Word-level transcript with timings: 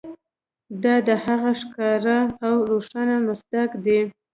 دا 0.83 0.95
د 1.07 1.09
هغه 1.25 1.51
ښکاره 1.61 2.19
او 2.45 2.55
روښانه 2.69 3.15
مصداق 3.27 3.71
دی. 3.85 4.01